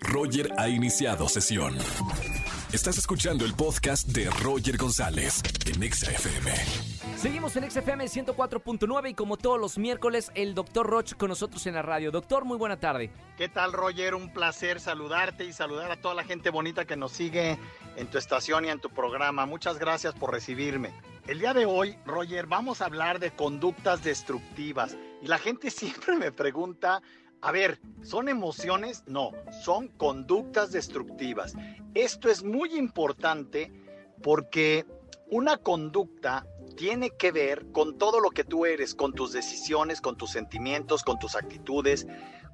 Roger 0.00 0.52
ha 0.58 0.68
iniciado 0.68 1.28
sesión. 1.28 1.76
Estás 2.72 2.98
escuchando 2.98 3.44
el 3.44 3.54
podcast 3.54 4.08
de 4.08 4.28
Roger 4.42 4.76
González 4.76 5.42
en 5.66 5.82
Exa 5.82 6.10
FM. 6.10 6.52
Seguimos 7.16 7.56
en 7.56 7.70
XFM 7.70 8.04
104.9 8.04 9.10
y 9.10 9.14
como 9.14 9.36
todos 9.36 9.58
los 9.58 9.78
miércoles, 9.78 10.30
el 10.34 10.54
doctor 10.54 10.86
Roch 10.86 11.14
con 11.14 11.30
nosotros 11.30 11.66
en 11.66 11.74
la 11.74 11.82
radio. 11.82 12.10
Doctor, 12.10 12.44
muy 12.44 12.56
buena 12.56 12.78
tarde. 12.78 13.10
¿Qué 13.36 13.48
tal, 13.48 13.72
Roger? 13.72 14.14
Un 14.14 14.32
placer 14.32 14.80
saludarte 14.80 15.44
y 15.44 15.52
saludar 15.52 15.90
a 15.90 16.00
toda 16.00 16.14
la 16.14 16.24
gente 16.24 16.50
bonita 16.50 16.84
que 16.84 16.96
nos 16.96 17.12
sigue 17.12 17.58
en 17.96 18.06
tu 18.08 18.18
estación 18.18 18.66
y 18.66 18.68
en 18.68 18.80
tu 18.80 18.90
programa. 18.90 19.46
Muchas 19.46 19.78
gracias 19.78 20.14
por 20.14 20.32
recibirme. 20.32 20.92
El 21.26 21.40
día 21.40 21.54
de 21.54 21.66
hoy, 21.66 21.96
Roger, 22.06 22.46
vamos 22.46 22.80
a 22.80 22.86
hablar 22.86 23.18
de 23.18 23.30
conductas 23.32 24.02
destructivas. 24.04 24.96
Y 25.22 25.26
la 25.26 25.38
gente 25.38 25.70
siempre 25.72 26.16
me 26.16 26.32
pregunta, 26.32 27.02
a 27.40 27.52
ver, 27.52 27.80
¿son 28.02 28.28
emociones? 28.28 29.04
No, 29.06 29.32
son 29.62 29.88
conductas 29.88 30.72
destructivas. 30.72 31.54
Esto 31.94 32.28
es 32.28 32.42
muy 32.42 32.76
importante 32.76 33.72
porque 34.22 34.86
una 35.30 35.56
conducta 35.56 36.46
tiene 36.76 37.10
que 37.10 37.32
ver 37.32 37.70
con 37.72 37.98
todo 37.98 38.20
lo 38.20 38.30
que 38.30 38.44
tú 38.44 38.66
eres, 38.66 38.94
con 38.94 39.12
tus 39.12 39.32
decisiones, 39.32 40.00
con 40.00 40.16
tus 40.16 40.30
sentimientos, 40.30 41.02
con 41.02 41.18
tus 41.18 41.36
actitudes, 41.36 42.06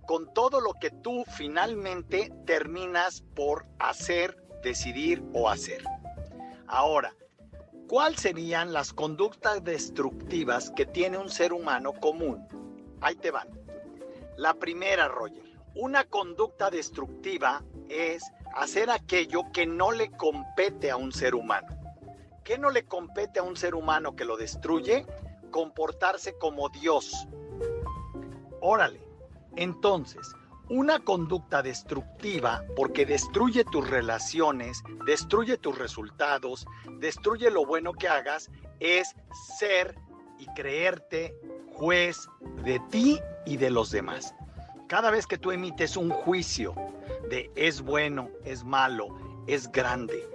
con 0.07 0.33
todo 0.35 0.61
lo 0.61 0.75
que 0.75 0.91
tú 0.91 1.25
finalmente 1.29 2.33
terminas 2.47 3.23
por 3.35 3.67
hacer, 3.79 4.37
decidir 4.63 5.23
o 5.33 5.49
hacer. 5.49 5.83
Ahora, 6.67 7.15
¿cuáles 7.89 8.21
serían 8.21 8.73
las 8.73 8.93
conductas 8.93 9.65
destructivas 9.65 10.71
que 10.71 10.85
tiene 10.85 11.17
un 11.19 11.31
ser 11.31 11.53
humano 11.53 11.93
común? 11.93 12.47
Ahí 13.01 13.17
te 13.17 13.31
van. 13.31 13.64
La 14.37 14.55
primera, 14.55 15.09
Roger, 15.09 15.45
una 15.75 16.05
conducta 16.05 16.71
destructiva 16.71 17.63
es 17.89 18.25
hacer 18.55 18.91
aquello 18.91 19.43
que 19.53 19.67
no 19.67 19.93
le 19.93 20.11
compete 20.11 20.91
a 20.91 20.97
un 20.97 21.13
ser 21.13 21.35
humano. 21.35 21.69
¿Qué 22.45 22.59
no 22.59 22.71
le 22.71 22.85
compete 22.85 23.41
a 23.41 23.43
un 23.43 23.57
ser 23.57 23.75
humano 23.75 24.15
que 24.17 24.25
lo 24.25 24.37
destruye? 24.37 25.07
Comportarse 25.51 26.37
como 26.39 26.69
Dios. 26.69 27.27
Órale. 28.61 29.01
Entonces, 29.57 30.35
una 30.69 30.99
conducta 31.01 31.63
destructiva, 31.63 32.65
porque 32.77 33.07
destruye 33.07 33.65
tus 33.65 33.89
relaciones, 33.89 34.83
destruye 35.07 35.59
tus 35.59 35.79
resultados, 35.79 36.67
destruye 36.99 37.51
lo 37.51 37.67
bueno 37.67 37.93
que 37.93 38.09
hagas, 38.09 38.51
es 38.81 39.15
ser 39.59 39.97
y 40.39 40.47
creerte 40.55 41.39
juez 41.75 42.29
de 42.65 42.81
ti 42.91 43.21
y 43.47 43.57
de 43.57 43.71
los 43.71 43.91
demás. 43.91 44.35
Cada 44.89 45.11
vez 45.11 45.27
que 45.27 45.39
tú 45.39 45.51
emites 45.51 45.97
un 45.97 46.11
juicio 46.11 46.75
de 47.31 47.51
es 47.57 47.81
bueno, 47.81 48.31
es 48.45 48.65
malo, 48.65 49.09
es 49.47 49.71
grande, 49.71 50.29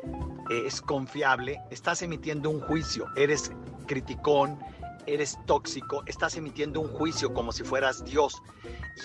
es 0.49 0.81
confiable, 0.81 1.61
estás 1.71 2.01
emitiendo 2.01 2.49
un 2.49 2.59
juicio, 2.61 3.05
eres 3.15 3.51
criticón, 3.87 4.59
eres 5.05 5.37
tóxico, 5.45 6.03
estás 6.05 6.35
emitiendo 6.35 6.81
un 6.81 6.89
juicio 6.89 7.33
como 7.33 7.51
si 7.51 7.63
fueras 7.63 8.03
Dios. 8.03 8.41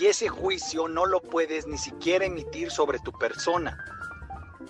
Y 0.00 0.06
ese 0.06 0.28
juicio 0.28 0.88
no 0.88 1.06
lo 1.06 1.22
puedes 1.22 1.66
ni 1.66 1.78
siquiera 1.78 2.24
emitir 2.24 2.70
sobre 2.70 2.98
tu 2.98 3.12
persona. 3.12 3.78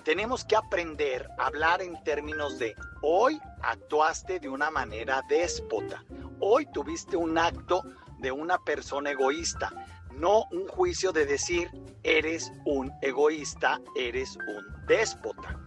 Tenemos 0.04 0.44
que 0.44 0.54
aprender 0.54 1.26
a 1.38 1.46
hablar 1.46 1.80
en 1.80 2.02
términos 2.04 2.58
de 2.58 2.74
hoy 3.00 3.40
actuaste 3.62 4.38
de 4.38 4.48
una 4.48 4.70
manera 4.70 5.22
déspota, 5.28 6.04
hoy 6.46 6.66
tuviste 6.66 7.16
un 7.16 7.38
acto 7.38 7.82
de 8.18 8.30
una 8.30 8.58
persona 8.58 9.10
egoísta, 9.10 9.72
no 10.12 10.44
un 10.52 10.68
juicio 10.68 11.10
de 11.10 11.24
decir 11.24 11.70
eres 12.02 12.52
un 12.66 12.92
egoísta, 13.00 13.80
eres 13.96 14.36
un 14.36 14.86
déspota. 14.86 15.58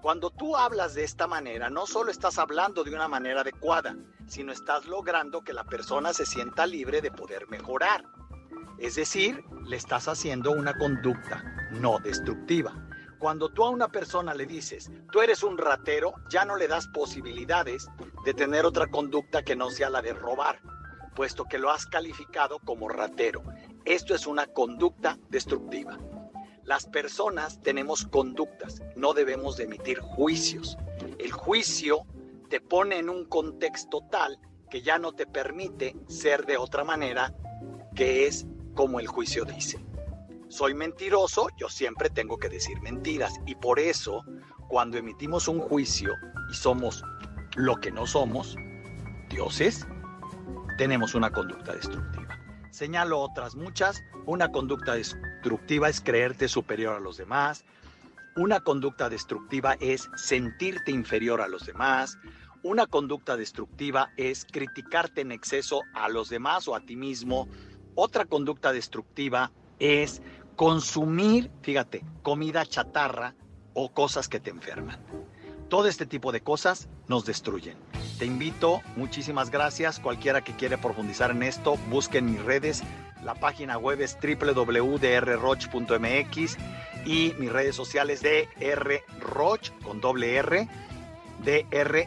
Cuando 0.00 0.30
tú 0.30 0.56
hablas 0.56 0.94
de 0.94 1.02
esta 1.02 1.26
manera, 1.26 1.68
no 1.68 1.84
solo 1.84 2.12
estás 2.12 2.38
hablando 2.38 2.84
de 2.84 2.94
una 2.94 3.08
manera 3.08 3.40
adecuada, 3.40 3.96
sino 4.28 4.52
estás 4.52 4.86
logrando 4.86 5.42
que 5.42 5.52
la 5.52 5.64
persona 5.64 6.12
se 6.12 6.24
sienta 6.24 6.64
libre 6.64 7.00
de 7.00 7.10
poder 7.10 7.48
mejorar. 7.48 8.04
Es 8.78 8.94
decir, 8.94 9.42
le 9.66 9.76
estás 9.76 10.06
haciendo 10.06 10.52
una 10.52 10.78
conducta 10.78 11.42
no 11.72 11.98
destructiva. 11.98 12.72
Cuando 13.18 13.48
tú 13.48 13.64
a 13.64 13.70
una 13.70 13.88
persona 13.88 14.32
le 14.32 14.46
dices, 14.46 14.92
tú 15.10 15.20
eres 15.20 15.42
un 15.42 15.58
ratero, 15.58 16.14
ya 16.30 16.44
no 16.44 16.54
le 16.54 16.68
das 16.68 16.86
posibilidades 16.86 17.88
de 18.24 18.34
tener 18.34 18.66
otra 18.66 18.86
conducta 18.88 19.42
que 19.42 19.56
no 19.56 19.70
sea 19.70 19.90
la 19.90 20.02
de 20.02 20.12
robar, 20.12 20.60
puesto 21.14 21.44
que 21.44 21.58
lo 21.58 21.70
has 21.70 21.86
calificado 21.86 22.58
como 22.60 22.88
ratero. 22.88 23.42
Esto 23.84 24.14
es 24.14 24.26
una 24.26 24.46
conducta 24.46 25.18
destructiva. 25.28 25.98
Las 26.64 26.86
personas 26.86 27.60
tenemos 27.62 28.04
conductas, 28.06 28.82
no 28.94 29.14
debemos 29.14 29.56
de 29.56 29.64
emitir 29.64 30.00
juicios. 30.00 30.76
El 31.18 31.32
juicio 31.32 32.04
te 32.50 32.60
pone 32.60 32.98
en 32.98 33.08
un 33.08 33.24
contexto 33.24 34.02
tal 34.10 34.38
que 34.70 34.82
ya 34.82 34.98
no 34.98 35.12
te 35.12 35.26
permite 35.26 35.96
ser 36.08 36.44
de 36.46 36.56
otra 36.56 36.84
manera 36.84 37.34
que 37.94 38.26
es 38.26 38.46
como 38.74 39.00
el 39.00 39.06
juicio 39.06 39.44
dice. 39.44 39.84
Soy 40.48 40.74
mentiroso, 40.74 41.48
yo 41.56 41.68
siempre 41.68 42.10
tengo 42.10 42.38
que 42.38 42.48
decir 42.48 42.80
mentiras 42.80 43.40
y 43.46 43.54
por 43.54 43.78
eso 43.78 44.24
cuando 44.68 44.96
emitimos 44.96 45.48
un 45.48 45.60
juicio 45.60 46.14
y 46.50 46.54
somos 46.54 47.02
lo 47.58 47.80
que 47.80 47.90
no 47.90 48.06
somos, 48.06 48.56
dioses, 49.28 49.84
tenemos 50.76 51.16
una 51.16 51.32
conducta 51.32 51.74
destructiva. 51.74 52.38
Señalo 52.70 53.18
otras 53.18 53.56
muchas. 53.56 54.04
Una 54.26 54.52
conducta 54.52 54.94
destructiva 54.94 55.88
es 55.88 56.00
creerte 56.00 56.46
superior 56.46 56.94
a 56.94 57.00
los 57.00 57.16
demás. 57.16 57.64
Una 58.36 58.60
conducta 58.60 59.08
destructiva 59.08 59.76
es 59.80 60.08
sentirte 60.14 60.92
inferior 60.92 61.40
a 61.40 61.48
los 61.48 61.66
demás. 61.66 62.16
Una 62.62 62.86
conducta 62.86 63.36
destructiva 63.36 64.12
es 64.16 64.44
criticarte 64.44 65.22
en 65.22 65.32
exceso 65.32 65.82
a 65.94 66.08
los 66.08 66.28
demás 66.28 66.68
o 66.68 66.76
a 66.76 66.80
ti 66.80 66.94
mismo. 66.94 67.48
Otra 67.96 68.24
conducta 68.24 68.72
destructiva 68.72 69.50
es 69.80 70.22
consumir, 70.54 71.50
fíjate, 71.62 72.04
comida 72.22 72.64
chatarra 72.64 73.34
o 73.74 73.92
cosas 73.92 74.28
que 74.28 74.38
te 74.38 74.50
enferman. 74.50 75.27
Todo 75.68 75.86
este 75.88 76.06
tipo 76.06 76.32
de 76.32 76.40
cosas 76.40 76.88
nos 77.08 77.26
destruyen. 77.26 77.76
Te 78.18 78.24
invito, 78.24 78.80
muchísimas 78.96 79.50
gracias. 79.50 80.00
Cualquiera 80.00 80.42
que 80.42 80.54
quiera 80.54 80.78
profundizar 80.78 81.30
en 81.30 81.42
esto, 81.42 81.76
busquen 81.90 82.26
mis 82.26 82.42
redes. 82.42 82.82
La 83.22 83.34
página 83.34 83.76
web 83.76 84.00
es 84.00 84.16
www.drroch.mx 84.20 84.96
y 87.04 87.34
mis 87.38 87.52
redes 87.52 87.76
sociales 87.76 88.22
de 88.22 88.48
rroch 89.20 89.70
con 89.82 90.00
doble 90.00 90.36
r 90.36 90.68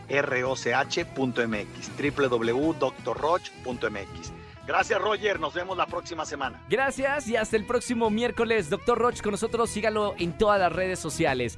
drroch.mx 0.07 1.11
www.drroch.mx 2.17 2.91
Gracias 4.67 5.01
Roger, 5.01 5.39
nos 5.39 5.53
vemos 5.53 5.77
la 5.77 5.85
próxima 5.85 6.25
semana. 6.25 6.63
Gracias 6.69 7.27
y 7.27 7.35
hasta 7.35 7.57
el 7.57 7.65
próximo 7.65 8.09
miércoles. 8.09 8.69
Doctor 8.69 8.97
Roch 8.97 9.21
con 9.21 9.31
nosotros, 9.31 9.69
sígalo 9.69 10.15
en 10.17 10.37
todas 10.37 10.59
las 10.59 10.71
redes 10.71 10.99
sociales. 10.99 11.57